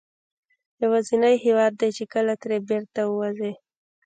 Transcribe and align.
یوازینی 0.81 1.35
هېواد 1.45 1.73
دی 1.81 1.89
چې 1.97 2.03
کله 2.13 2.33
ترې 2.41 2.57
بېرته 2.69 3.01
وځې. 3.07 3.53